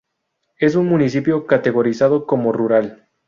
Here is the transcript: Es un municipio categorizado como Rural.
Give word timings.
Es 0.57 0.73
un 0.73 0.87
municipio 0.87 1.45
categorizado 1.45 2.25
como 2.25 2.51
Rural. 2.51 3.07